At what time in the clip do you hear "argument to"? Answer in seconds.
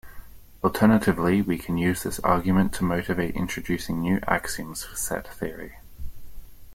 2.21-2.83